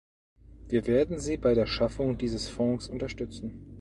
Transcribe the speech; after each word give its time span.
Wir 0.67 0.87
werden 0.87 1.19
Sie 1.19 1.37
bei 1.37 1.53
der 1.53 1.67
Schaffung 1.67 2.17
dieses 2.17 2.49
Fonds 2.49 2.87
unterstützen. 2.87 3.67